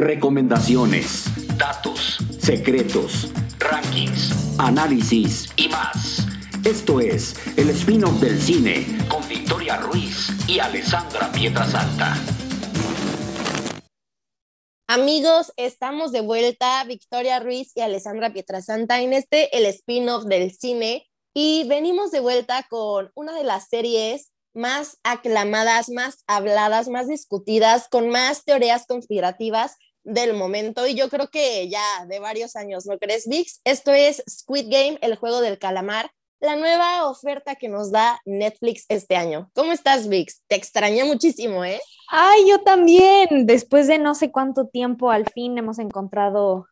[0.00, 1.26] recomendaciones,
[1.58, 5.52] datos, secretos, rankings, análisis.
[5.56, 6.26] Y más.
[6.64, 8.86] Esto es el spin-off del cine.
[9.08, 12.16] Con Victoria Ruiz y Alessandra Pietrasanta.
[14.88, 21.06] Amigos, estamos de vuelta, Victoria Ruiz y Alessandra Pietrasanta, en este, el spin-off del cine,
[21.34, 27.86] y venimos de vuelta con una de las series más aclamadas, más habladas, más discutidas,
[27.88, 32.98] con más teorías conspirativas del momento y yo creo que ya de varios años, ¿no
[32.98, 33.60] crees, Vix?
[33.64, 38.86] Esto es Squid Game, el juego del calamar, la nueva oferta que nos da Netflix
[38.88, 39.50] este año.
[39.54, 40.42] ¿Cómo estás, Vix?
[40.48, 41.80] Te extrañé muchísimo, ¿eh?
[42.08, 43.46] Ay, yo también.
[43.46, 46.66] Después de no sé cuánto tiempo, al fin hemos encontrado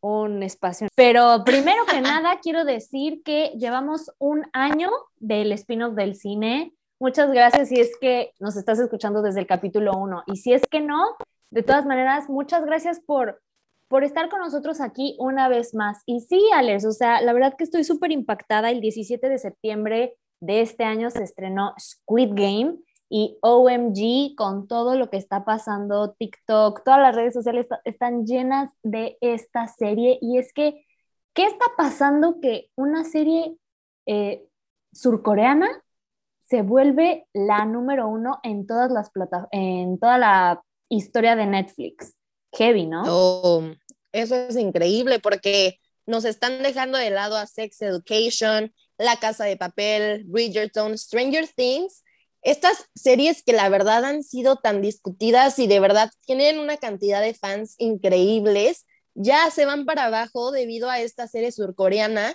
[0.00, 0.88] un espacio.
[0.94, 6.72] Pero primero que nada, quiero decir que llevamos un año del spin-off del cine.
[7.00, 10.24] Muchas gracias si es que nos estás escuchando desde el capítulo 1.
[10.26, 11.16] Y si es que no,
[11.50, 13.42] de todas maneras, muchas gracias por,
[13.88, 16.02] por estar con nosotros aquí una vez más.
[16.06, 18.70] Y sí, Alex, o sea, la verdad que estoy súper impactada.
[18.70, 24.94] El 17 de septiembre de este año se estrenó Squid Game y OMG con todo
[24.96, 30.18] lo que está pasando, TikTok, todas las redes sociales están llenas de esta serie.
[30.22, 30.84] Y es que,
[31.34, 33.56] ¿qué está pasando que una serie
[34.06, 34.46] eh,
[34.92, 35.68] surcoreana
[36.48, 42.14] se vuelve la número uno en todas las plataformas, en toda la historia de Netflix.
[42.52, 43.04] Heavy, ¿no?
[43.06, 43.70] Oh,
[44.12, 49.56] eso es increíble porque nos están dejando de lado a Sex Education, La Casa de
[49.56, 52.02] Papel, Bridgerton, Stranger Things.
[52.42, 57.22] Estas series que la verdad han sido tan discutidas y de verdad tienen una cantidad
[57.22, 62.34] de fans increíbles, ya se van para abajo debido a esta serie surcoreana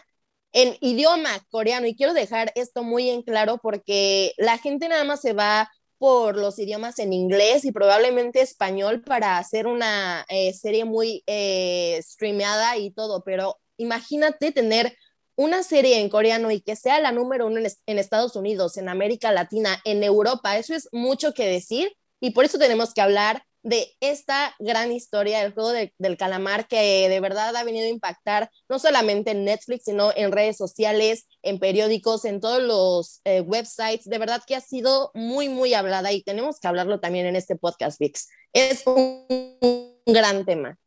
[0.53, 1.87] en idioma coreano.
[1.87, 6.37] Y quiero dejar esto muy en claro porque la gente nada más se va por
[6.37, 12.77] los idiomas en inglés y probablemente español para hacer una eh, serie muy eh, streameada
[12.77, 14.95] y todo, pero imagínate tener
[15.35, 19.31] una serie en coreano y que sea la número uno en, Estados Unidos, en América
[19.31, 23.87] Latina, en Europa, eso es mucho que decir y por eso tenemos que hablar de
[23.99, 28.77] esta gran historia del juego del calamar que de verdad ha venido a impactar no
[28.77, 34.05] solamente en Netflix, sino en redes sociales, en periódicos, en todos los eh, websites.
[34.05, 37.55] De verdad que ha sido muy, muy hablada y tenemos que hablarlo también en este
[37.55, 38.29] podcast, VIX.
[38.53, 39.25] Es un,
[39.59, 40.77] un gran tema.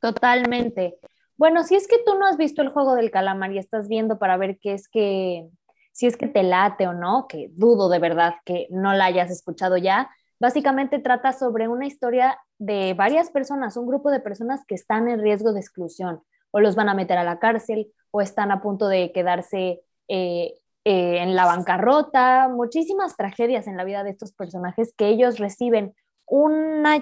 [0.00, 0.94] Totalmente.
[1.36, 4.20] Bueno, si es que tú no has visto el juego del calamar y estás viendo
[4.20, 5.48] para ver qué es que,
[5.90, 9.28] si es que te late o no, que dudo de verdad que no la hayas
[9.28, 10.08] escuchado ya,
[10.42, 15.20] Básicamente trata sobre una historia de varias personas, un grupo de personas que están en
[15.20, 16.20] riesgo de exclusión.
[16.50, 20.54] O los van a meter a la cárcel o están a punto de quedarse eh,
[20.84, 25.94] eh, en la bancarrota, muchísimas tragedias en la vida de estos personajes que ellos reciben
[26.26, 26.98] una,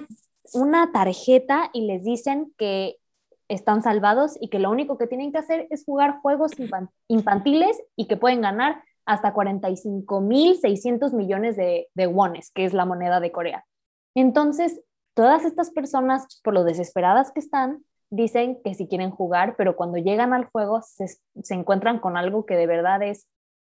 [0.53, 2.97] una tarjeta y les dicen que
[3.47, 6.51] están salvados y que lo único que tienen que hacer es jugar juegos
[7.07, 13.19] infantiles y que pueden ganar hasta 45.600 millones de, de wones, que es la moneda
[13.19, 13.65] de Corea.
[14.15, 14.81] Entonces,
[15.13, 19.97] todas estas personas, por lo desesperadas que están, dicen que si quieren jugar, pero cuando
[19.97, 23.29] llegan al juego se, se encuentran con algo que de verdad es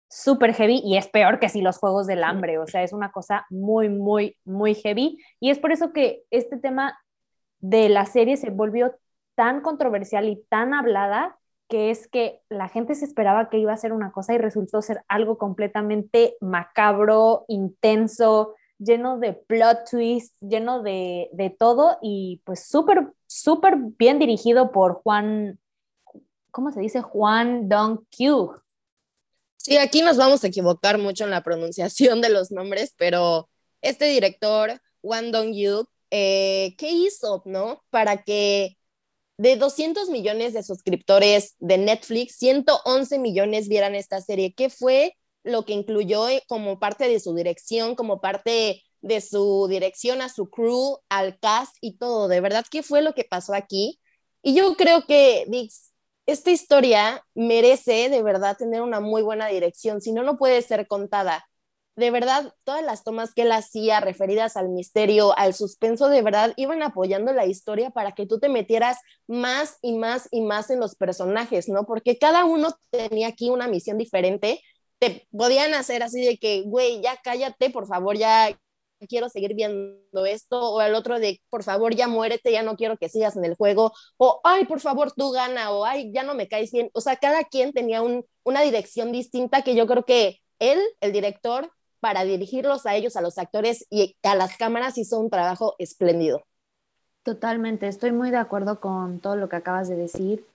[0.08, 3.12] súper heavy y es peor que si los juegos del hambre, o sea, es una
[3.12, 5.18] cosa muy, muy, muy heavy.
[5.38, 6.98] Y es por eso que este tema
[7.60, 8.96] de la serie se volvió
[9.36, 11.38] tan controversial y tan hablada
[11.70, 14.82] que es que la gente se esperaba que iba a ser una cosa y resultó
[14.82, 23.12] ser algo completamente macabro, intenso, lleno de plot twists, lleno de, todo y pues súper,
[23.28, 25.60] súper bien dirigido por Juan,
[26.50, 27.02] ¿cómo se dice?
[27.02, 28.52] Juan Dong-kyu.
[29.56, 33.48] Sí, aquí nos vamos a equivocar mucho en la pronunciación de los nombres, pero
[33.80, 37.84] este director, Juan Dong-kyu, eh, ¿qué hizo, no?
[37.90, 38.76] Para que
[39.40, 44.52] de 200 millones de suscriptores de Netflix, 111 millones vieran esta serie.
[44.54, 49.66] ¿Qué fue lo que incluyó eh, como parte de su dirección, como parte de su
[49.66, 52.28] dirección a su crew, al cast y todo?
[52.28, 53.98] De verdad, ¿qué fue lo que pasó aquí?
[54.42, 55.94] Y yo creo que, Dix,
[56.26, 60.86] esta historia merece de verdad tener una muy buena dirección, si no, no puede ser
[60.86, 61.48] contada
[62.00, 66.52] de verdad, todas las tomas que él hacía referidas al misterio, al suspenso, de verdad
[66.56, 68.98] iban apoyando la historia para que tú te metieras
[69.28, 71.84] más y más y más en los personajes, ¿no?
[71.86, 74.60] Porque cada uno tenía aquí una misión diferente.
[74.98, 78.58] Te podían hacer así de que, güey, ya cállate, por favor, ya
[79.08, 82.96] quiero seguir viendo esto, o el otro de, por favor, ya muérete, ya no quiero
[82.98, 86.34] que sigas en el juego, o, ay, por favor, tú gana, o, ay, ya no
[86.34, 86.90] me caes bien.
[86.92, 91.72] O sea, cada quien tenía una dirección distinta que yo creo que él, el director,
[92.00, 96.42] para dirigirlos a ellos, a los actores y a las cámaras hizo un trabajo espléndido.
[97.22, 100.46] Totalmente, estoy muy de acuerdo con todo lo que acabas de decir.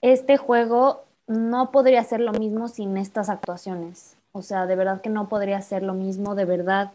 [0.00, 4.16] Este juego no podría ser lo mismo sin estas actuaciones.
[4.32, 6.92] O sea, de verdad que no podría ser lo mismo, de verdad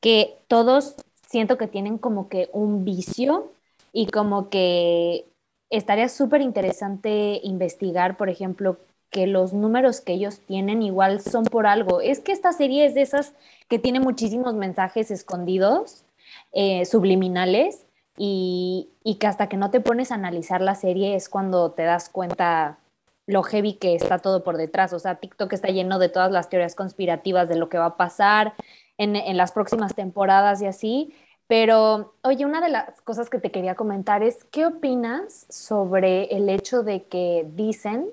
[0.00, 0.96] que todos
[1.28, 3.52] siento que tienen como que un vicio
[3.92, 5.26] y como que
[5.70, 8.78] estaría súper interesante investigar, por ejemplo,
[9.10, 12.00] que los números que ellos tienen igual son por algo.
[12.00, 13.34] Es que esta serie es de esas
[13.68, 16.04] que tiene muchísimos mensajes escondidos,
[16.52, 17.86] eh, subliminales,
[18.18, 21.82] y, y, que hasta que no te pones a analizar la serie es cuando te
[21.82, 22.78] das cuenta
[23.26, 24.92] lo heavy que está todo por detrás.
[24.94, 27.96] O sea, TikTok está lleno de todas las teorías conspirativas de lo que va a
[27.96, 28.54] pasar
[28.96, 31.14] en, en las próximas temporadas y así.
[31.46, 36.48] Pero, oye, una de las cosas que te quería comentar es, ¿qué opinas sobre el
[36.48, 38.10] hecho de que dicen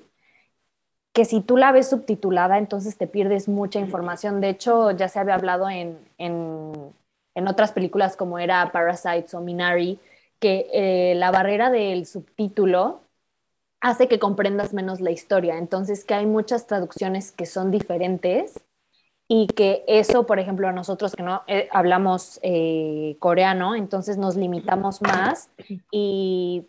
[1.13, 4.41] que si tú la ves subtitulada, entonces te pierdes mucha información?
[4.41, 6.73] De hecho, ya se había hablado en, en,
[7.35, 9.99] en otras películas como era Parasites o Minari,
[10.39, 13.01] que eh, la barrera del subtítulo
[13.79, 15.57] hace que comprendas menos la historia.
[15.57, 18.59] Entonces, que hay muchas traducciones que son diferentes
[19.27, 24.35] y que eso, por ejemplo, a nosotros que no eh, hablamos eh, coreano, entonces nos
[24.35, 25.49] limitamos más
[25.91, 26.65] y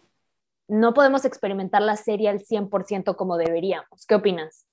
[0.68, 4.06] no podemos experimentar la serie al 100% como deberíamos.
[4.06, 4.66] ¿Qué opinas?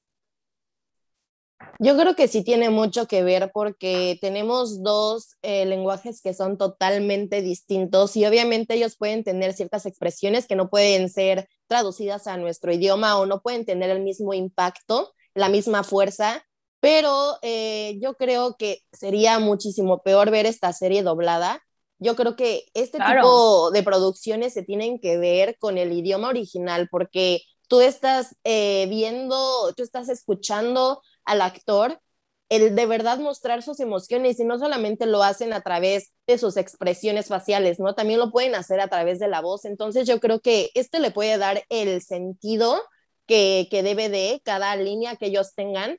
[1.79, 6.57] Yo creo que sí tiene mucho que ver porque tenemos dos eh, lenguajes que son
[6.57, 12.37] totalmente distintos y obviamente ellos pueden tener ciertas expresiones que no pueden ser traducidas a
[12.37, 16.43] nuestro idioma o no pueden tener el mismo impacto, la misma fuerza
[16.81, 21.63] pero eh, yo creo que sería muchísimo peor ver esta serie doblada.
[22.01, 26.89] Yo creo que este tipo de producciones se tienen que ver con el idioma original,
[26.89, 32.01] porque tú estás eh, viendo, tú estás escuchando al actor
[32.49, 36.57] el de verdad mostrar sus emociones y no solamente lo hacen a través de sus
[36.57, 37.95] expresiones faciales, ¿no?
[37.95, 39.63] También lo pueden hacer a través de la voz.
[39.63, 42.81] Entonces yo creo que este le puede dar el sentido
[43.25, 45.97] que, que debe de cada línea que ellos tengan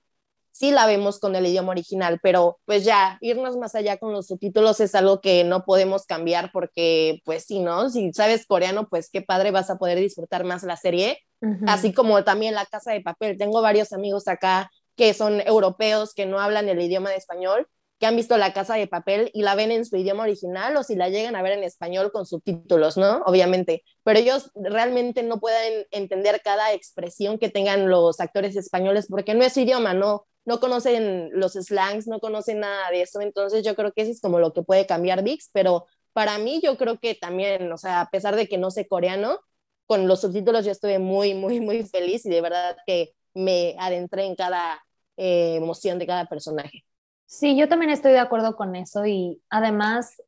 [0.53, 4.29] sí la vemos con el idioma original, pero pues ya irnos más allá con los
[4.29, 7.91] subtítulos es algo que no podemos cambiar porque pues sí, ¿no?
[7.91, 11.19] Si sabes coreano, pues qué padre vas a poder disfrutar más la serie,
[11.67, 13.39] así como también La Casa de Papel.
[13.39, 17.67] Tengo varios amigos acá que son europeos que no hablan el idioma de español
[18.03, 20.83] que han visto La Casa de Papel y la ven en su idioma original o
[20.83, 23.23] si la llegan a ver en español con subtítulos, ¿no?
[23.27, 29.35] Obviamente, pero ellos realmente no pueden entender cada expresión que tengan los actores españoles porque
[29.35, 33.65] no es su idioma, no, no conocen los slangs, no conocen nada de eso, entonces
[33.65, 36.77] yo creo que eso es como lo que puede cambiar VIX, pero para mí yo
[36.77, 39.39] creo que también, o sea, a pesar de que no sé coreano,
[39.87, 44.25] con los subtítulos yo estuve muy, muy, muy feliz y de verdad que me adentré
[44.25, 44.83] en cada
[45.17, 46.85] eh, emoción de cada personaje.
[47.27, 50.23] Sí, yo también estoy de acuerdo con eso y además,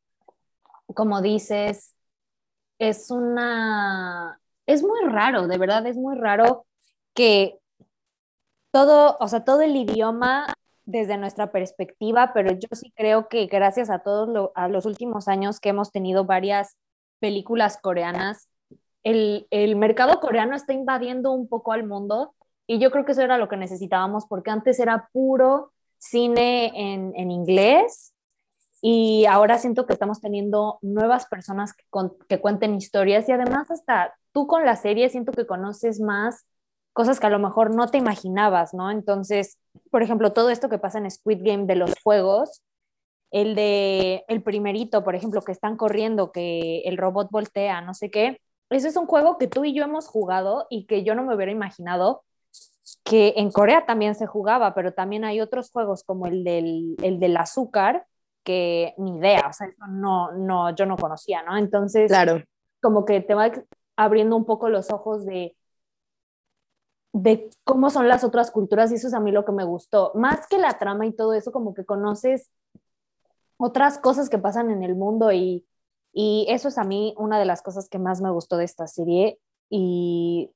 [0.95, 1.93] como dices,
[2.79, 6.65] es una, es muy raro, de verdad es muy raro
[7.13, 7.59] que
[8.75, 13.89] todo, o sea, todo el idioma desde nuestra perspectiva, pero yo sí creo que gracias
[13.89, 16.75] a todos a los últimos años que hemos tenido varias
[17.21, 18.49] películas coreanas,
[19.01, 22.35] el, el, mercado coreano está invadiendo un poco al mundo
[22.67, 27.13] y yo creo que eso era lo que necesitábamos porque antes era puro cine en,
[27.15, 28.13] en inglés
[28.81, 31.85] y ahora siento que estamos teniendo nuevas personas que,
[32.27, 36.45] que cuenten historias y además hasta tú con la serie siento que conoces más
[36.95, 38.89] cosas que a lo mejor no te imaginabas, ¿no?
[38.89, 39.59] Entonces,
[39.91, 42.61] por ejemplo, todo esto que pasa en Squid Game de los juegos,
[43.31, 48.09] el de el primerito, por ejemplo, que están corriendo, que el robot voltea, no sé
[48.09, 51.23] qué, ese es un juego que tú y yo hemos jugado y que yo no
[51.23, 52.23] me hubiera imaginado
[53.03, 57.19] que en Corea también se jugaba, pero también hay otros juegos como el del, el
[57.19, 58.05] del azúcar,
[58.45, 61.57] que ni idea, o sea, no, no, yo no conocía, ¿no?
[61.57, 62.41] Entonces, claro.
[62.81, 63.51] como que te va
[63.97, 65.57] abriendo un poco los ojos de
[67.15, 70.11] de cómo son las otras culturas y eso es a mí lo que me gustó.
[70.15, 72.51] Más que la trama y todo eso, como que conoces
[73.55, 75.65] otras cosas que pasan en el mundo y,
[76.11, 78.85] y eso es a mí una de las cosas que más me gustó de esta
[78.87, 80.51] serie y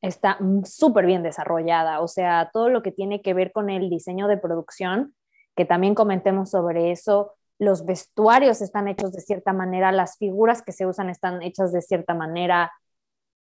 [0.00, 2.00] está súper bien desarrollada.
[2.00, 5.14] O sea, todo lo que tiene que ver con el diseño de producción,
[5.56, 10.72] que también comentemos sobre eso, los vestuarios están hechos de cierta manera, las figuras que
[10.72, 12.72] se usan están hechas de cierta manera,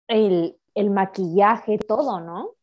[0.08, 2.54] el, el maquillaje, todo, ¿no?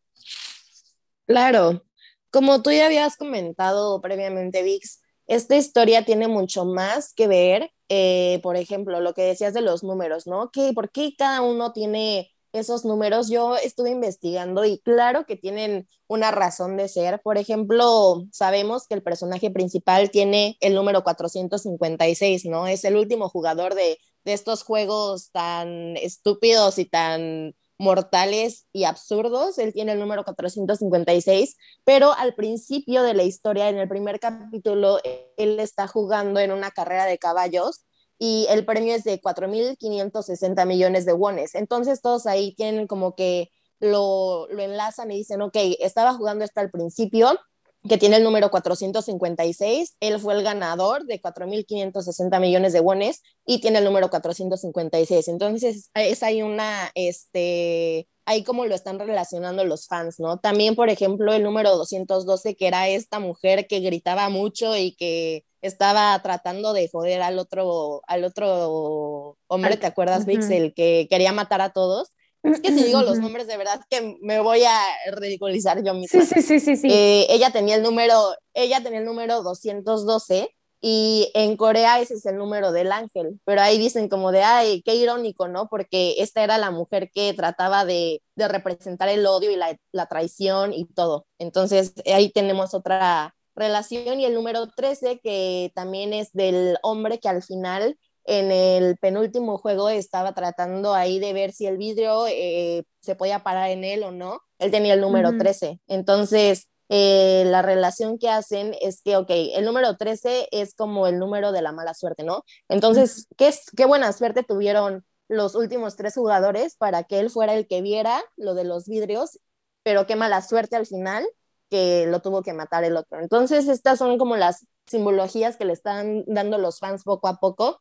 [1.25, 1.83] Claro,
[2.29, 8.39] como tú ya habías comentado previamente, Vix, esta historia tiene mucho más que ver, eh,
[8.43, 10.51] por ejemplo, lo que decías de los números, ¿no?
[10.51, 13.29] ¿Qué, ¿Por qué cada uno tiene esos números?
[13.29, 17.21] Yo estuve investigando y claro que tienen una razón de ser.
[17.21, 22.67] Por ejemplo, sabemos que el personaje principal tiene el número 456, ¿no?
[22.67, 29.57] Es el último jugador de de estos juegos tan estúpidos y tan mortales y absurdos.
[29.57, 34.99] Él tiene el número 456, pero al principio de la historia, en el primer capítulo,
[35.37, 37.85] él está jugando en una carrera de caballos
[38.19, 41.55] y el premio es de 4.560 millones de wones.
[41.55, 46.61] Entonces todos ahí tienen como que lo, lo enlazan y dicen, ok, estaba jugando hasta
[46.61, 47.39] el principio,
[47.87, 49.95] que tiene el número 456.
[49.99, 55.27] Él fue el ganador de 4.560 millones de wones y tiene el número 456.
[55.27, 60.37] Entonces, es ahí una, este, ahí como lo están relacionando los fans, ¿no?
[60.37, 65.45] También, por ejemplo, el número 212, que era esta mujer que gritaba mucho y que
[65.61, 70.49] estaba tratando de joder al otro, al otro hombre, ¿te acuerdas, Vix?
[70.49, 72.09] El que quería matar a todos.
[72.43, 74.79] Es que si digo los nombres de verdad que me voy a
[75.11, 76.25] ridiculizar yo misma.
[76.25, 76.87] Sí, sí, sí, sí.
[76.89, 80.49] Eh, ella tenía el número, ella tenía el número 212
[80.83, 84.81] y en Corea ese es el número del ángel, pero ahí dicen como de, ay,
[84.81, 85.67] qué irónico, ¿no?
[85.67, 90.07] Porque esta era la mujer que trataba de, de representar el odio y la, la,
[90.07, 91.27] traición y todo.
[91.37, 97.29] Entonces ahí tenemos otra relación y el número 13 que también es del hombre que
[97.29, 102.83] al final en el penúltimo juego estaba tratando ahí de ver si el vidrio eh,
[102.99, 104.41] se podía parar en él o no.
[104.59, 105.79] Él tenía el número 13.
[105.87, 111.19] Entonces, eh, la relación que hacen es que, ok, el número 13 es como el
[111.19, 112.43] número de la mala suerte, ¿no?
[112.69, 117.65] Entonces, ¿qué, qué buena suerte tuvieron los últimos tres jugadores para que él fuera el
[117.65, 119.39] que viera lo de los vidrios,
[119.83, 121.25] pero qué mala suerte al final
[121.69, 123.19] que lo tuvo que matar el otro.
[123.21, 127.79] Entonces, estas son como las simbologías que le están dando los fans poco a poco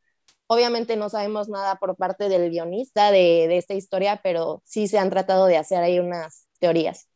[0.52, 4.98] Obviamente no sabemos nada por parte del guionista de, de, esta historia, pero sí se
[4.98, 7.08] han tratado de hacer ahí unas teorías.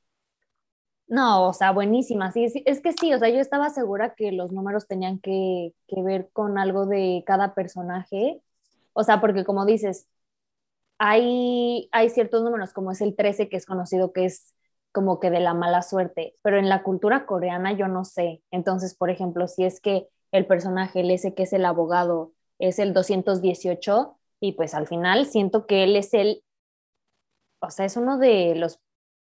[1.08, 2.32] No, o sea, buenísimas.
[2.34, 6.00] Sí, es que sí, o sea, yo estaba segura que los números tenían que, que
[6.04, 8.40] ver con algo de cada personaje.
[8.92, 10.06] O sea, porque como dices,
[10.98, 14.54] hay, hay ciertos números, como es el 13, que es conocido que es
[14.92, 18.42] como que de la mala suerte, pero en la cultura coreana yo no sé.
[18.52, 22.78] Entonces, por ejemplo, si es que el personaje, el ese que es el abogado, es
[22.78, 26.42] el 218 y pues al final siento que él es el,
[27.60, 28.80] o sea, es uno de los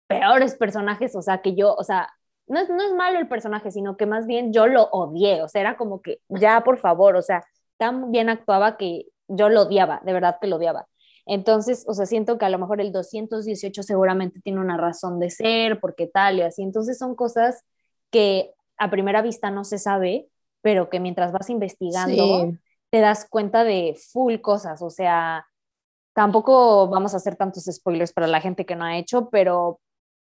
[0.07, 2.09] peores personajes, o sea, que yo, o sea,
[2.47, 5.49] no es, no es malo el personaje, sino que más bien yo lo odié, o
[5.49, 7.45] sea, era como que, ya, por favor, o sea,
[7.77, 10.87] tan bien actuaba que yo lo odiaba, de verdad que lo odiaba.
[11.27, 15.31] Entonces, o sea, siento que a lo mejor el 218 seguramente tiene una razón de
[15.31, 16.63] ser, porque tal y así.
[16.63, 17.63] Entonces son cosas
[18.11, 20.29] que a primera vista no se sabe,
[20.61, 22.53] pero que mientras vas investigando,
[22.90, 25.47] te das cuenta de full cosas, o sea,
[26.14, 29.80] tampoco vamos a hacer tantos spoilers para la gente que no ha hecho, pero,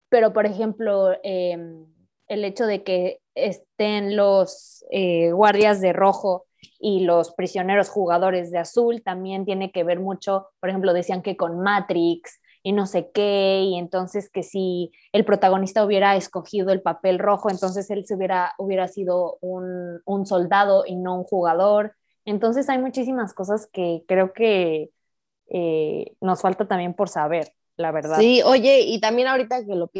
[0.08, 1.86] pero por ejemplo, em,
[2.28, 6.46] el hecho de que estén los eh, guardias de rojo
[6.78, 11.36] y los prisioneros jugadores de azul también tiene que ver mucho, por ejemplo, decían que
[11.36, 16.82] con Matrix y no sé qué, y entonces que si el protagonista hubiera escogido el
[16.82, 21.94] papel rojo, entonces él se hubiera, hubiera sido un, un soldado y no un jugador.
[22.24, 24.90] Entonces hay muchísimas cosas que creo que
[25.48, 28.18] eh, nos falta también por saber, la verdad.
[28.18, 29.90] Sí, oye, y también ahorita que lo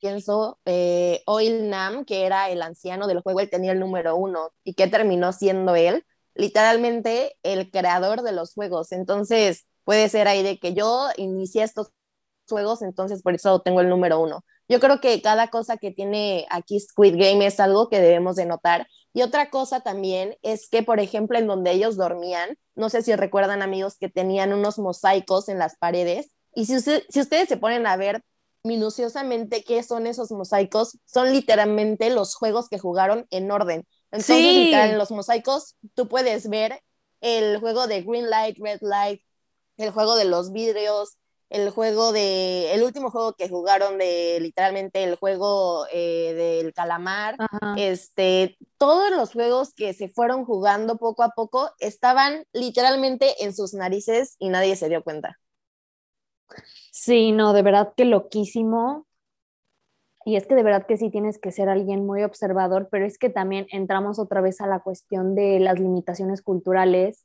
[0.00, 4.50] pienso, eh, Oil Nam, que era el anciano del juego, él tenía el número uno
[4.64, 6.04] y que terminó siendo él,
[6.34, 8.92] literalmente el creador de los juegos.
[8.92, 11.92] Entonces puede ser ahí de que yo inicié estos
[12.48, 14.44] juegos, entonces por eso tengo el número uno.
[14.68, 18.46] Yo creo que cada cosa que tiene aquí Squid Game es algo que debemos de
[18.46, 18.88] notar.
[19.16, 23.16] Y otra cosa también es que, por ejemplo, en donde ellos dormían, no sé si
[23.16, 26.32] recuerdan amigos que tenían unos mosaicos en las paredes.
[26.54, 28.22] Y si, si ustedes se ponen a ver
[28.62, 33.86] minuciosamente qué son esos mosaicos, son literalmente los juegos que jugaron en orden.
[34.10, 34.74] Entonces, sí.
[34.74, 36.82] en los mosaicos tú puedes ver
[37.22, 39.22] el juego de Green Light, Red Light,
[39.78, 41.16] el juego de los vidrios,
[41.48, 47.36] el juego de, el último juego que jugaron de literalmente el juego eh, del calamar,
[47.38, 47.74] Ajá.
[47.76, 53.74] este, todos los juegos que se fueron jugando poco a poco estaban literalmente en sus
[53.74, 55.38] narices y nadie se dio cuenta.
[56.90, 59.06] Sí, no, de verdad que loquísimo.
[60.24, 63.16] Y es que de verdad que sí tienes que ser alguien muy observador, pero es
[63.16, 67.24] que también entramos otra vez a la cuestión de las limitaciones culturales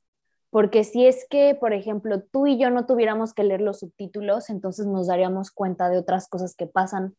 [0.51, 4.49] porque si es que, por ejemplo, tú y yo no tuviéramos que leer los subtítulos,
[4.49, 7.15] entonces nos daríamos cuenta de otras cosas que pasan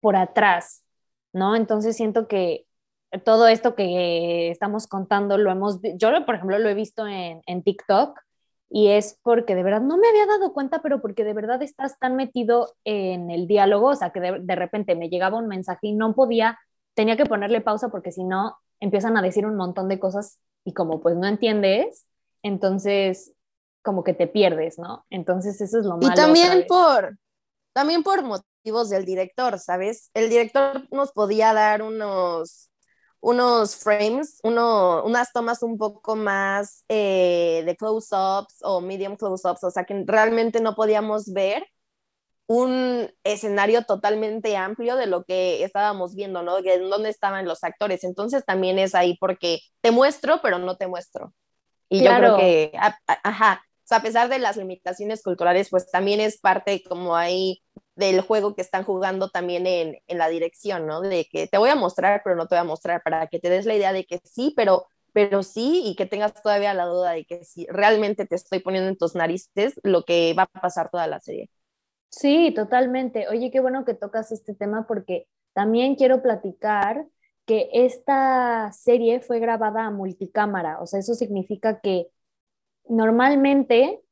[0.00, 0.84] por atrás,
[1.32, 1.56] ¿no?
[1.56, 2.66] Entonces siento que
[3.24, 7.62] todo esto que estamos contando lo hemos, yo por ejemplo lo he visto en, en
[7.62, 8.18] TikTok
[8.68, 11.98] y es porque de verdad no me había dado cuenta, pero porque de verdad estás
[11.98, 15.88] tan metido en el diálogo, o sea, que de, de repente me llegaba un mensaje
[15.88, 16.58] y no podía,
[16.94, 20.74] tenía que ponerle pausa porque si no empiezan a decir un montón de cosas y
[20.74, 22.06] como pues no entiendes,
[22.42, 23.32] entonces
[23.82, 25.06] como que te pierdes, ¿no?
[25.10, 26.12] Entonces eso es lo malo.
[26.12, 27.16] Y también por,
[27.72, 30.10] también por motivos del director, ¿sabes?
[30.14, 32.70] El director nos podía dar unos,
[33.20, 39.70] unos frames, uno, unas tomas un poco más eh, de close-ups o medium close-ups, o
[39.70, 41.64] sea que realmente no podíamos ver
[42.50, 46.60] un escenario totalmente amplio de lo que estábamos viendo, ¿no?
[46.60, 48.02] De dónde estaban los actores.
[48.02, 51.32] Entonces también es ahí porque te muestro, pero no te muestro.
[51.90, 52.72] Y yo creo que,
[53.24, 57.62] ajá, a pesar de las limitaciones culturales, pues también es parte como ahí
[57.96, 61.00] del juego que están jugando también en, en, la dirección, ¿no?
[61.00, 63.50] De que te voy a mostrar, pero no te voy a mostrar, para que te
[63.50, 67.10] des la idea de que sí, pero, pero sí, y que tengas todavía la duda
[67.10, 70.90] de que si realmente te estoy poniendo en tus narices lo que va a pasar
[70.90, 71.50] toda la serie.
[72.08, 73.28] Sí, totalmente.
[73.28, 77.06] Oye, qué bueno que tocas este tema porque también quiero platicar
[77.46, 82.08] que esta serie fue grabada a multicámara, o sea, eso significa que
[82.88, 84.02] normalmente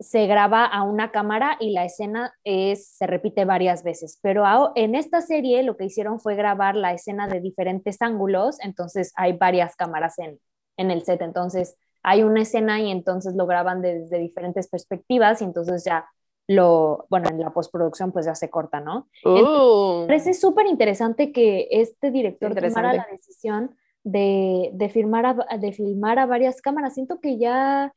[0.00, 4.94] se graba a una cámara y la escena es, se repite varias veces, pero en
[4.94, 9.76] esta serie lo que hicieron fue grabar la escena de diferentes ángulos, entonces hay varias
[9.76, 10.40] cámaras en,
[10.76, 15.44] en el set, entonces hay una escena y entonces lo graban desde diferentes perspectivas y
[15.44, 16.06] entonces ya
[16.48, 19.08] lo, bueno, en la postproducción pues ya se corta, ¿no?
[19.24, 20.06] Uh.
[20.06, 26.18] parece súper interesante que este director tomara la decisión de, de, filmar a, de filmar
[26.18, 26.94] a varias cámaras.
[26.94, 27.92] Siento que ya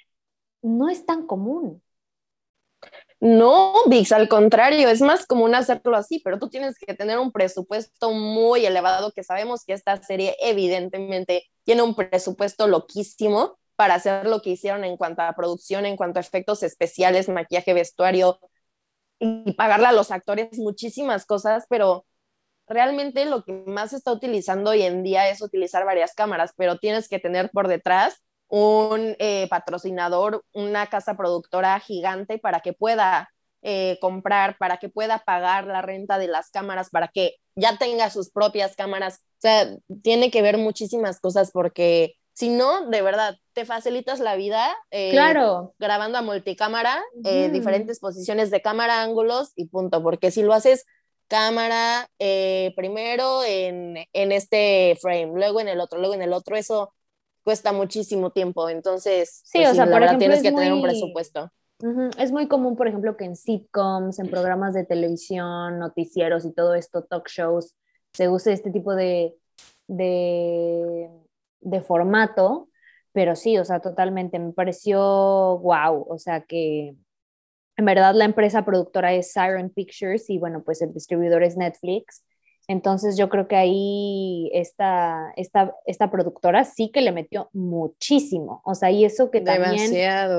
[0.62, 1.82] no es tan común.
[3.20, 7.32] No, Vix, al contrario, es más común hacerlo así, pero tú tienes que tener un
[7.32, 14.28] presupuesto muy elevado, que sabemos que esta serie evidentemente tiene un presupuesto loquísimo para hacer
[14.28, 18.40] lo que hicieron en cuanto a producción, en cuanto a efectos especiales, maquillaje, vestuario,
[19.20, 22.06] y pagarle a los actores muchísimas cosas, pero
[22.68, 26.78] realmente lo que más se está utilizando hoy en día es utilizar varias cámaras, pero
[26.78, 33.30] tienes que tener por detrás un eh, patrocinador, una casa productora gigante para que pueda
[33.62, 38.10] eh, comprar, para que pueda pagar la renta de las cámaras, para que ya tenga
[38.10, 39.22] sus propias cámaras.
[39.38, 44.36] O sea, tiene que ver muchísimas cosas porque si no, de verdad, te facilitas la
[44.36, 45.74] vida eh, claro.
[45.80, 50.86] grabando a multicámara, diferentes posiciones de cámara, ángulos y punto, porque si lo haces
[51.30, 56.94] cámara, eh, primero en, este frame, luego en el otro, luego en el otro, eso
[57.44, 58.68] cuesta muchísimo tiempo.
[58.70, 61.50] Entonces, sí, pues o sea, por tienes que tener un presupuesto.
[62.18, 66.76] Es muy común, por ejemplo, que en sitcoms, en programas de televisión, noticieros y todo
[66.76, 67.76] esto, talk shows,
[68.14, 69.36] se use este tipo de,
[69.88, 71.10] de,
[71.66, 72.70] de formato,
[73.12, 76.96] pero sí, o sea, totalmente, me pareció wow, o sea, que
[77.78, 82.24] en verdad, la empresa productora es Siren Pictures y bueno, pues el distribuidor es Netflix.
[82.68, 88.62] Entonces yo creo que ahí esta, esta, esta productora sí que le metió muchísimo.
[88.66, 89.92] O sea, y eso que también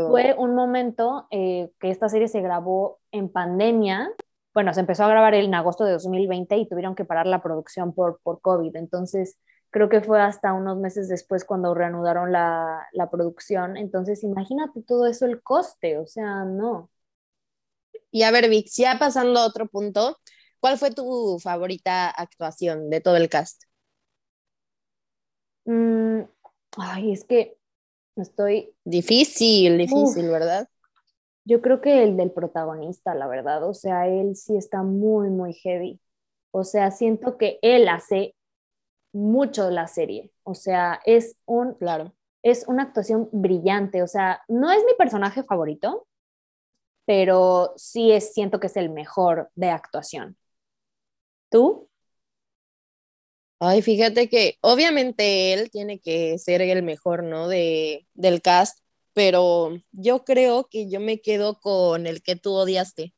[0.09, 4.11] fue un momento eh, que esta serie se grabó en pandemia.
[4.55, 7.95] Bueno, se empezó a grabar en agosto de 2020 y tuvieron que parar la producción
[7.95, 8.75] por, por COVID.
[8.75, 9.39] Entonces
[9.77, 13.77] creo que fue hasta unos meses después cuando reanudaron la, la producción.
[13.77, 15.99] Entonces imagínate todo eso, el coste.
[15.99, 16.91] O sea, no.
[18.11, 20.17] Y a ver, Vic, ya pasando a otro punto,
[20.61, 23.65] ¿cuál fue tu favorita actuación de todo el cast?
[25.67, 26.23] Mm,
[26.79, 27.59] ay, es que
[28.17, 28.75] estoy...
[28.83, 30.71] Difícil, difícil, ¿verdad?
[31.45, 35.53] Yo creo que el del protagonista, la verdad, o sea, él sí está muy, muy
[35.53, 36.01] heavy.
[36.51, 38.36] O sea, siento que él hace
[39.17, 40.31] mucho la serie.
[40.45, 41.75] O sea, es un...
[41.75, 42.15] Claro.
[42.43, 44.03] Es una actuación brillante.
[44.03, 46.07] O sea, no es mi personaje favorito,
[47.07, 50.37] pero sí es, siento que es el mejor de actuación.
[51.51, 51.89] ¿Tú?
[53.59, 57.49] Ay, fíjate que obviamente él tiene que ser el mejor, ¿no?
[57.49, 58.81] De, del cast,
[59.15, 63.15] pero yo creo que yo me quedo con el que tú odiaste,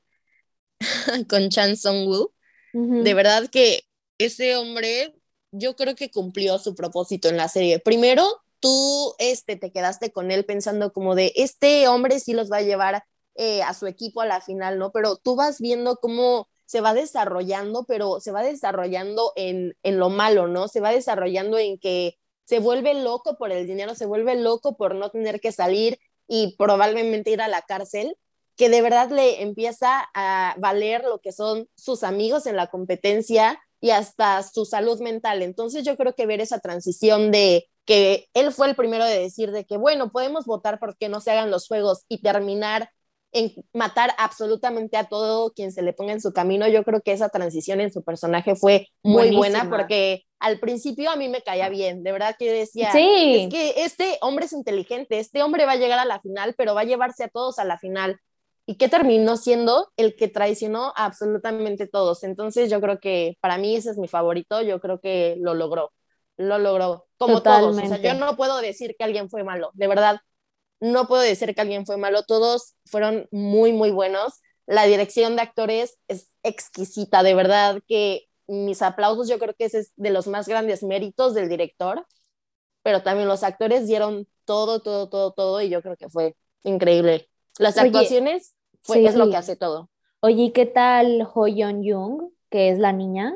[1.29, 2.33] con Chan Song-woo.
[2.73, 3.83] De verdad que
[4.19, 5.15] ese hombre,
[5.53, 7.79] yo creo que cumplió su propósito en la serie.
[7.79, 12.59] Primero, tú este, te quedaste con él pensando como de, este hombre sí los va
[12.59, 14.91] a llevar eh, a su equipo a la final, ¿no?
[14.93, 20.11] Pero tú vas viendo cómo se va desarrollando, pero se va desarrollando en, en lo
[20.11, 20.69] malo, ¿no?
[20.69, 24.95] Se va desarrollando en que se vuelve loco por el dinero, se vuelve loco por
[24.95, 28.17] no tener que salir y probablemente ir a la cárcel,
[28.57, 33.61] que de verdad le empieza a valer lo que son sus amigos en la competencia
[33.81, 35.43] y hasta su salud mental.
[35.43, 39.51] Entonces yo creo que ver esa transición de que él fue el primero de decir
[39.51, 42.91] de que, bueno, podemos votar porque no se hagan los juegos y terminar
[43.33, 46.69] en matar absolutamente a todo quien se le ponga en su camino.
[46.69, 51.17] Yo creo que esa transición en su personaje fue muy buena porque al principio a
[51.17, 55.43] mí me caía bien, de verdad que decía, es que este hombre es inteligente, este
[55.43, 57.79] hombre va a llegar a la final, pero va a llevarse a todos a la
[57.79, 58.21] final.
[58.71, 59.91] ¿Y qué terminó siendo?
[59.97, 62.23] El que traicionó a absolutamente todos.
[62.23, 65.91] Entonces yo creo que para mí ese es mi favorito, yo creo que lo logró,
[66.37, 67.75] lo logró, como todos.
[67.79, 70.21] O sea, yo no puedo decir que alguien fue malo, de verdad,
[70.81, 74.43] no puedo decir que alguien fue malo, todos fueron muy, muy buenos.
[74.67, 79.79] La dirección de actores es exquisita, de verdad que mis aplausos, yo creo que ese
[79.79, 82.07] es de los más grandes méritos del director,
[82.83, 87.31] pero también los actores dieron todo, todo, todo, todo y yo creo que fue increíble.
[87.59, 89.91] Las actuaciones fue, es lo que hace todo.
[90.21, 93.35] Oye, ¿qué tal Ho Yeon Jung, que es la niña?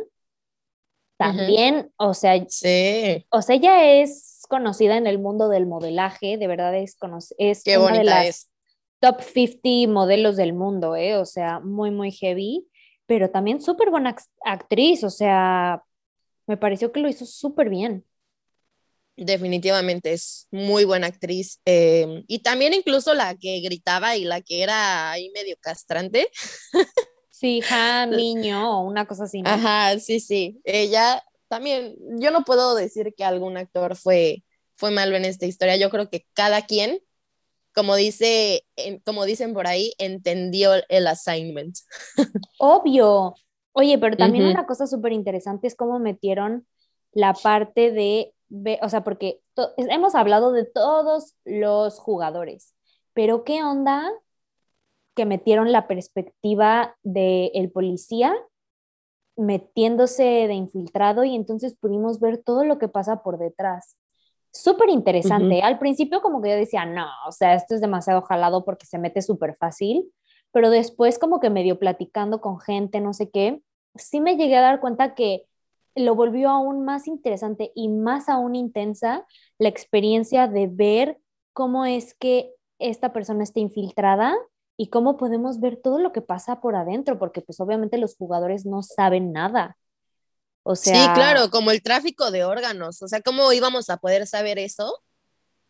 [1.16, 3.26] También, o sea, sí.
[3.30, 6.96] o sea, ella es conocida en el mundo del modelaje, de verdad es,
[7.38, 8.50] es una de las
[8.98, 11.16] top 50 modelos del mundo, ¿eh?
[11.16, 12.66] o sea, muy, muy heavy,
[13.06, 15.82] pero también súper buena actriz, o sea,
[16.46, 18.04] me pareció que lo hizo súper bien.
[19.16, 21.60] Definitivamente es muy buena actriz.
[21.64, 26.28] Em, y también incluso la que gritaba y la que era ahí medio castrante.
[27.42, 29.42] Sí, ja, niño, o una cosa así.
[29.44, 30.60] Ajá, sí, sí.
[30.62, 34.44] Ella también, yo no puedo decir que algún actor fue,
[34.76, 35.76] fue malo en esta historia.
[35.76, 37.00] Yo creo que cada quien,
[37.74, 38.64] como, dice,
[39.04, 41.76] como dicen por ahí, entendió el assignment.
[42.60, 43.34] Obvio.
[43.72, 46.64] Oye, pero también una cosa súper interesante es cómo metieron
[47.12, 48.34] la parte de,
[48.82, 49.40] o sea, porque
[49.76, 52.74] hemos hablado de todos los jugadores,
[53.14, 54.10] pero ¿qué onda
[55.14, 58.34] que metieron la perspectiva del policía
[59.36, 63.96] metiéndose de infiltrado y entonces pudimos ver todo lo que pasa por detrás.
[64.50, 65.62] Súper interesante.
[65.62, 68.98] Al principio como que yo decía, no, o sea, esto es demasiado jalado porque se
[68.98, 70.12] mete súper fácil,
[70.50, 73.62] pero después como que medio platicando con gente, no sé qué,
[73.94, 75.46] sí me llegué a dar cuenta que
[75.94, 79.26] lo volvió aún más interesante y más aún intensa
[79.58, 81.18] la experiencia de ver
[81.52, 84.34] cómo es que esta persona está infiltrada
[84.76, 88.66] y cómo podemos ver todo lo que pasa por adentro, porque pues obviamente los jugadores
[88.66, 89.76] no saben nada.
[90.64, 94.26] O sea, sí, claro, como el tráfico de órganos, o sea, ¿cómo íbamos a poder
[94.26, 95.02] saber eso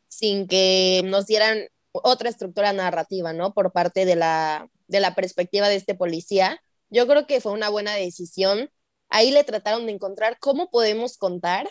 [0.09, 3.53] sin que nos dieran otra estructura narrativa, ¿no?
[3.55, 6.61] Por parte de la, de la perspectiva de este policía.
[6.91, 8.71] Yo creo que fue una buena decisión.
[9.13, 11.71] Ahí le trataron de encontrar cómo podemos contar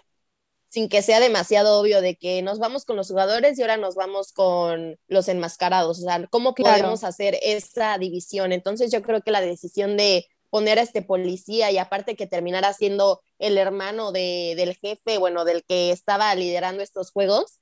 [0.69, 3.95] sin que sea demasiado obvio de que nos vamos con los jugadores y ahora nos
[3.95, 5.99] vamos con los enmascarados.
[5.99, 8.51] O sea, ¿cómo podemos hacer esa división?
[8.51, 12.73] Entonces yo creo que la decisión de poner a este policía y aparte que terminara
[12.73, 17.57] siendo el hermano de, del jefe, bueno, del que estaba liderando estos juegos,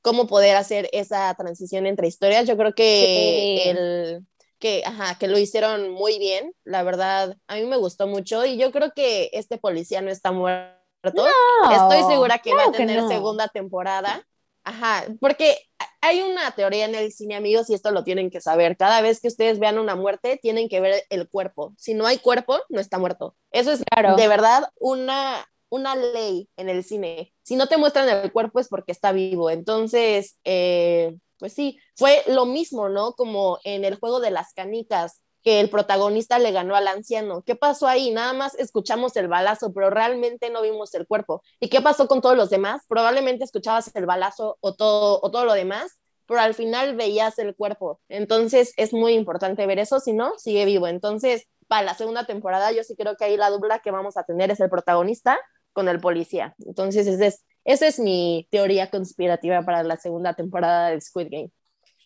[0.00, 2.46] cómo poder hacer esa transición entre historias.
[2.46, 4.26] Yo creo que el
[4.58, 8.56] que, ajá, que lo hicieron muy bien, la verdad, a mí me gustó mucho y
[8.56, 10.76] yo creo que este policía no está muerto
[11.12, 14.26] Estoy segura que va a tener segunda temporada.
[14.64, 15.58] Ajá, porque
[16.00, 18.76] hay una teoría en el cine, amigos, y esto lo tienen que saber.
[18.76, 21.72] Cada vez que ustedes vean una muerte, tienen que ver el cuerpo.
[21.78, 23.36] Si no hay cuerpo, no está muerto.
[23.52, 24.16] Eso es claro.
[24.16, 27.32] de verdad una, una ley en el cine.
[27.44, 29.50] Si no te muestran el cuerpo es porque está vivo.
[29.50, 33.12] Entonces, eh, pues sí, fue lo mismo, ¿no?
[33.12, 37.42] Como en el juego de las canicas que el protagonista le ganó al anciano.
[37.42, 38.10] ¿Qué pasó ahí?
[38.10, 41.42] Nada más escuchamos el balazo, pero realmente no vimos el cuerpo.
[41.60, 42.82] ¿Y qué pasó con todos los demás?
[42.88, 47.54] Probablemente escuchabas el balazo o todo, o todo lo demás, pero al final veías el
[47.54, 48.00] cuerpo.
[48.08, 50.88] Entonces es muy importante ver eso, si no, sigue vivo.
[50.88, 54.24] Entonces, para la segunda temporada, yo sí creo que ahí la dupla que vamos a
[54.24, 55.38] tener es el protagonista
[55.72, 56.56] con el policía.
[56.66, 61.50] Entonces, esa es, esa es mi teoría conspirativa para la segunda temporada de Squid Game.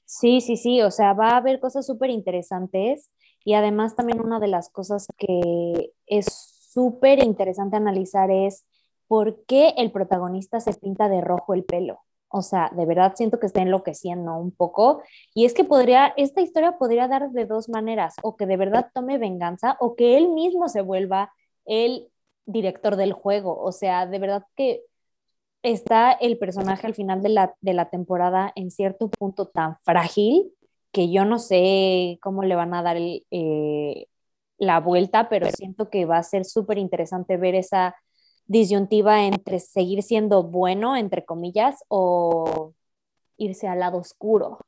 [0.06, 3.10] Sí, sí, sí, o sea, va a haber cosas súper interesantes
[3.44, 6.26] y además también una de las cosas que es
[6.72, 8.64] súper interesante analizar es
[9.06, 12.00] por qué el protagonista se pinta de rojo el pelo.
[12.28, 15.02] O sea, de verdad siento que está enloqueciendo un poco.
[15.34, 18.90] Y es que podría, esta historia podría dar de dos maneras, o que de verdad
[18.94, 21.32] tome venganza, o que él mismo se vuelva
[21.64, 22.08] el
[22.46, 23.60] director del juego.
[23.60, 24.82] O sea, de verdad que
[25.62, 30.52] está el personaje al final de la, de la temporada en cierto punto tan frágil
[30.92, 34.06] que yo no sé cómo le van a dar eh,
[34.58, 37.94] la vuelta, pero siento que va a ser súper interesante ver esa
[38.46, 42.74] disyuntiva entre seguir siendo bueno, entre comillas, o
[43.36, 44.58] irse al lado oscuro.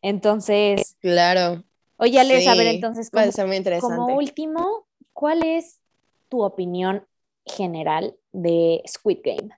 [0.00, 1.64] Entonces, claro.
[1.96, 3.10] Oye, Alex, a ver, entonces,
[3.80, 5.80] como último, ¿cuál es
[6.28, 7.06] tu opinión
[7.44, 9.50] general de Squid Game?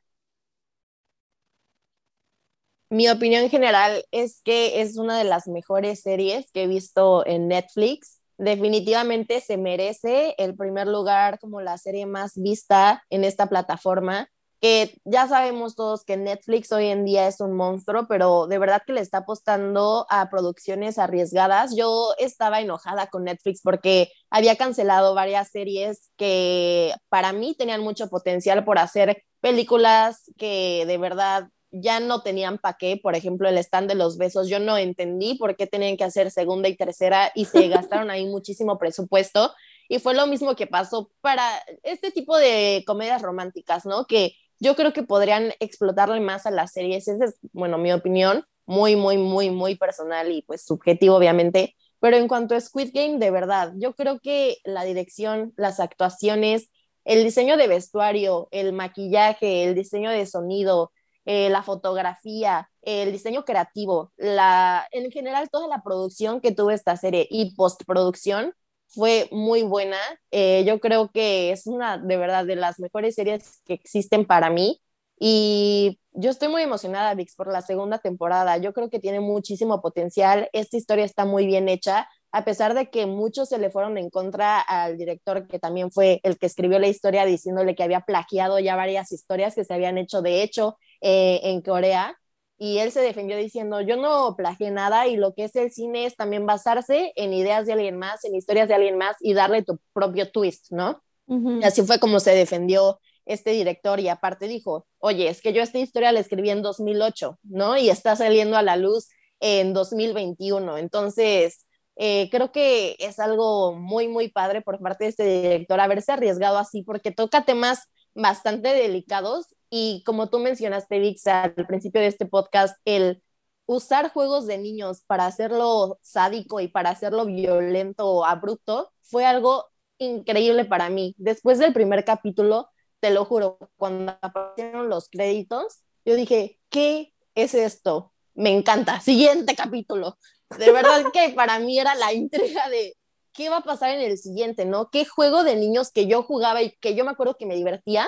[2.89, 7.49] Mi opinión general es que es una de las mejores series que he visto en
[7.49, 8.21] Netflix.
[8.39, 14.29] Definitivamente se merece el primer lugar como la serie más vista en esta plataforma
[14.61, 18.83] que ya sabemos todos que Netflix hoy en día es un monstruo, pero de verdad
[18.87, 21.75] que le está apostando a producciones arriesgadas.
[21.77, 28.09] Yo estaba enojada con Netflix porque había cancelado varias series que para mí tenían mucho
[28.09, 31.49] potencial por hacer películas que de verdad
[31.81, 35.35] ya no tenían para qué, por ejemplo, el stand de los besos, yo no entendí
[35.35, 39.53] por qué tenían que hacer segunda y tercera y se gastaron ahí muchísimo presupuesto.
[39.89, 41.49] Y fue lo mismo que pasó para
[41.83, 44.07] este tipo de comedias románticas, ¿no?
[44.07, 47.09] Que yo creo que podrían explotarle más a las series.
[47.09, 51.77] Esa es, bueno, mi opinión, muy, muy, muy, muy personal y pues subjetivo, obviamente.
[52.01, 56.71] Pero en cuanto a Squid Game, de verdad, yo creo que la dirección, las actuaciones,
[57.05, 60.93] el diseño de vestuario, el maquillaje, el diseño de sonido,
[61.27, 66.97] eh, la fotografía, el diseño creativo, la, en general toda la producción que tuvo esta
[66.97, 68.55] serie y postproducción
[68.89, 69.99] fue muy buena.
[70.31, 74.51] Eh, yo creo que es una de verdad de las mejores series que existen para
[74.51, 74.81] mí.
[75.19, 78.57] Y yo estoy muy emocionada, Vix, por la segunda temporada.
[78.59, 80.49] Yo creo que tiene muchísimo potencial.
[80.53, 84.11] Esta historia está muy bien hecha, a pesar de que muchos se le fueron en
[84.11, 88.59] contra al director, que también fue el que escribió la historia, diciéndole que había plagiado
[88.59, 92.17] ya varias historias que se habían hecho, de hecho, eh, en Corea
[92.59, 96.07] y él se defendió diciendo, yo no plagié nada y lo que es el cine
[96.07, 99.63] es también basarse en ideas de alguien más, en historias de alguien más y darle
[99.63, 101.03] tu propio twist, ¿no?
[101.29, 105.61] Y así fue como se defendió este director y aparte dijo, oye, es que yo
[105.61, 107.77] esta historia la escribí en 2008, ¿no?
[107.77, 109.09] Y está saliendo a la luz
[109.41, 110.79] en 2021.
[110.79, 116.13] Entonces, eh, creo que es algo muy, muy padre por parte de este director haberse
[116.13, 117.81] arriesgado así porque toca temas
[118.15, 123.23] bastante delicados y como tú mencionaste, Vix, al principio de este podcast, el
[123.67, 129.67] usar juegos de niños para hacerlo sádico y para hacerlo violento o abrupto fue algo
[129.99, 131.15] increíble para mí.
[131.19, 137.55] Después del primer capítulo, te lo juro, cuando aparecieron los créditos, yo dije, ¿qué es
[137.55, 138.13] esto?
[138.35, 139.01] Me encanta.
[139.01, 140.17] Siguiente capítulo.
[140.59, 142.97] De verdad que para mí era la intriga de
[143.33, 144.91] qué va a pasar en el siguiente, ¿no?
[144.91, 148.07] ¿Qué juego de niños que yo jugaba y que yo me acuerdo que me divertía?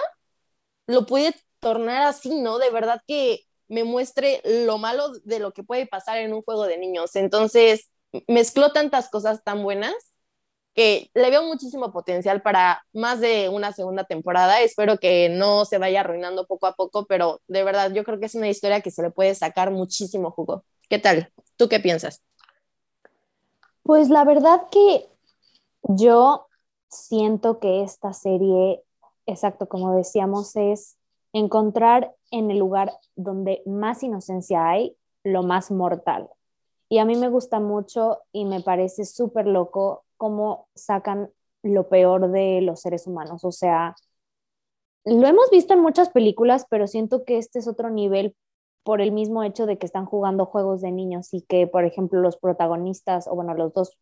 [0.87, 2.59] Lo pude tornar así, ¿no?
[2.59, 6.65] De verdad que me muestre lo malo de lo que puede pasar en un juego
[6.65, 7.15] de niños.
[7.17, 7.91] Entonces,
[8.27, 9.95] mezcló tantas cosas tan buenas
[10.75, 14.61] que le veo muchísimo potencial para más de una segunda temporada.
[14.61, 18.27] Espero que no se vaya arruinando poco a poco, pero de verdad yo creo que
[18.27, 20.65] es una historia que se le puede sacar muchísimo jugo.
[20.89, 21.33] ¿Qué tal?
[21.57, 22.23] ¿Tú qué piensas?
[23.83, 25.09] Pues la verdad que
[25.83, 26.47] yo
[26.89, 28.83] siento que esta serie,
[29.27, 30.98] exacto como decíamos, es
[31.33, 36.29] encontrar en el lugar donde más inocencia hay, lo más mortal.
[36.89, 41.31] Y a mí me gusta mucho y me parece súper loco cómo sacan
[41.63, 43.45] lo peor de los seres humanos.
[43.45, 43.95] O sea,
[45.05, 48.35] lo hemos visto en muchas películas, pero siento que este es otro nivel
[48.83, 52.21] por el mismo hecho de que están jugando juegos de niños y que, por ejemplo,
[52.21, 53.99] los protagonistas, o bueno, los dos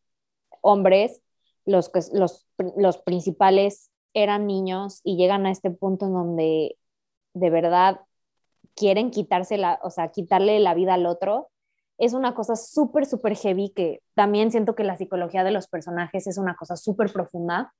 [0.60, 1.22] hombres,
[1.64, 6.76] los, los, los principales eran niños y llegan a este punto en donde
[7.37, 8.01] de verdad
[8.75, 11.49] quieren quitarse la, o sea, quitarle la vida al otro,
[11.99, 16.27] es una cosa súper, súper heavy que también siento que la psicología de los personajes
[16.27, 17.75] es una cosa súper profunda.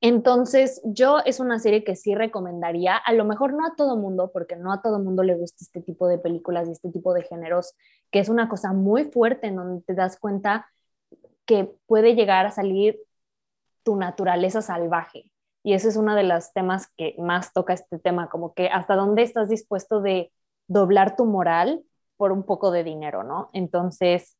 [0.00, 4.30] Entonces, yo es una serie que sí recomendaría, a lo mejor no a todo mundo,
[4.32, 7.22] porque no a todo mundo le gusta este tipo de películas y este tipo de
[7.22, 7.74] géneros,
[8.10, 10.66] que es una cosa muy fuerte en donde te das cuenta
[11.46, 13.00] que puede llegar a salir
[13.82, 15.30] tu naturaleza salvaje.
[15.64, 18.94] Y ese es uno de los temas que más toca este tema, como que hasta
[18.94, 20.30] dónde estás dispuesto de
[20.68, 21.82] doblar tu moral
[22.16, 23.50] por un poco de dinero, ¿no?
[23.52, 24.36] Entonces,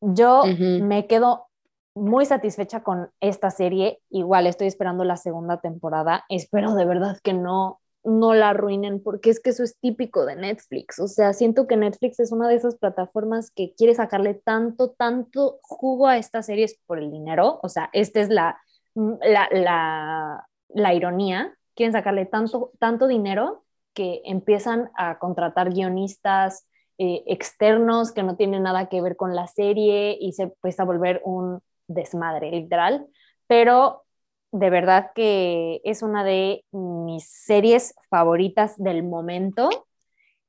[0.00, 0.42] yo
[0.82, 1.46] me quedo
[1.94, 4.00] muy satisfecha con esta serie.
[4.10, 6.24] Igual estoy esperando la segunda temporada.
[6.28, 10.36] Espero de verdad que no no la arruinen porque es que eso es típico de
[10.36, 10.98] Netflix.
[11.00, 15.58] O sea, siento que Netflix es una de esas plataformas que quiere sacarle tanto, tanto
[15.62, 17.60] jugo a estas series por el dinero.
[17.62, 18.60] O sea, esta es la
[18.94, 26.66] Mm, la, la, ironía, quieren sacarle tanto, tanto dinero que empiezan a contratar guionistas
[26.98, 30.86] eh, externos que no tienen nada que ver con la serie y se empieza a
[30.86, 33.06] volver un desmadre, literal.
[33.46, 34.04] Pero
[34.52, 39.68] de verdad que es una de mis series favoritas del momento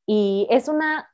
[0.06, 1.10] y es una,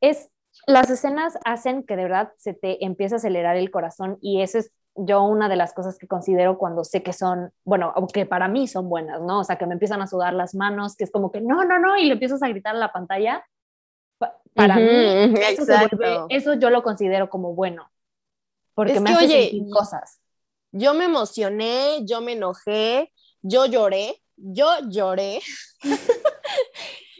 [0.00, 0.30] es,
[0.66, 4.58] las escenas hacen que de verdad se te empiece a acelerar el corazón y eso
[4.58, 8.48] es yo una de las cosas que considero cuando sé que son, bueno, aunque para
[8.48, 9.40] mí son buenas, ¿no?
[9.40, 11.78] O sea, que me empiezan a sudar las manos, que es como que no, no,
[11.78, 13.44] no, y le empiezas a gritar a la pantalla.
[14.54, 15.34] Para mí,
[16.30, 17.90] eso, yo lo considero como bueno,
[18.74, 20.20] porque me hace sentir cosas.
[20.72, 25.40] Yo me emocioné, yo me enojé, yo lloré, yo lloré.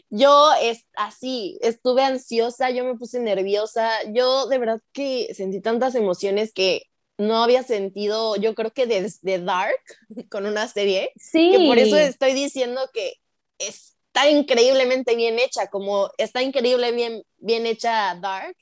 [0.09, 5.95] yo es así, estuve ansiosa, yo me puse nerviosa, yo de verdad que sentí tantas
[5.95, 6.83] emociones que
[7.17, 9.81] no había sentido, yo creo que desde Dark,
[10.29, 11.51] con una serie, sí.
[11.51, 13.13] que por eso estoy diciendo que
[13.57, 18.55] está increíblemente bien hecha, como está increíble bien, bien hecha Dark,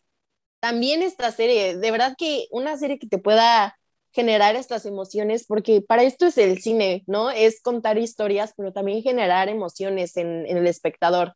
[0.59, 3.77] también esta serie, de verdad que una serie que te pueda
[4.11, 7.29] generar estas emociones, porque para esto es el cine, ¿no?
[7.29, 11.35] Es contar historias, pero también generar emociones en, en el espectador.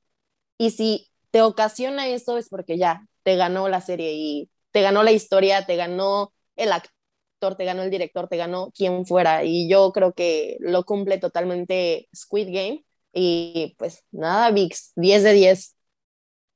[0.58, 5.04] Y si te ocasiona eso es porque ya te ganó la serie y te ganó
[5.04, 6.99] la historia, te ganó el actor
[7.40, 9.44] te ganó el director, te ganó quien fuera.
[9.44, 12.86] Y yo creo que lo cumple totalmente Squid Game.
[13.14, 15.76] Y pues nada, VIX, 10 de 10.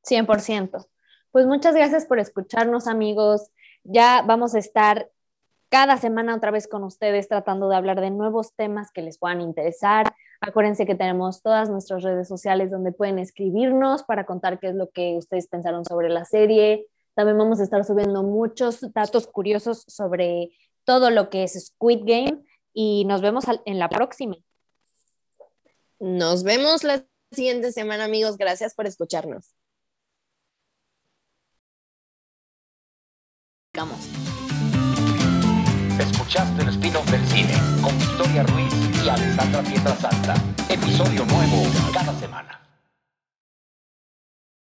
[0.04, 0.88] 100%.
[1.32, 3.50] Pues muchas gracias por escucharnos, amigos.
[3.84, 5.10] Ya vamos a estar
[5.70, 9.42] cada semana otra vez con ustedes tratando de hablar de nuevos temas que les puedan
[9.42, 10.14] interesar.
[10.40, 14.92] Acuérdense que tenemos todas nuestras redes sociales donde pueden escribirnos para contar qué es lo
[14.92, 16.86] que ustedes pensaron sobre la serie.
[17.16, 20.52] También vamos a estar subiendo muchos datos curiosos sobre
[20.86, 22.44] todo lo que es Squid Game
[22.74, 24.36] y nos vemos en la próxima.
[26.00, 28.38] Nos vemos la siguiente semana, amigos.
[28.38, 29.54] Gracias por escucharnos.
[36.00, 40.36] Escuchaste el spin-off del cine con Victoria Ruiz y Alessandra Pietrasanta.
[40.70, 42.63] Episodio nuevo cada semana.